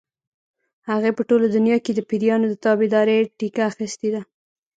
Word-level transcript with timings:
هغې 0.89 1.11
په 1.17 1.21
ټوله 1.29 1.47
دنیا 1.55 1.77
کې 1.85 1.91
د 1.95 1.99
پیریانو 2.09 2.45
د 2.49 2.55
تابعدارۍ 2.65 3.17
ټیکه 3.37 3.61
اخیستې 3.71 4.09
ده. 4.13 4.21